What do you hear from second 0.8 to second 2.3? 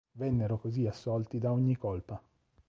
assolti da ogni colpa.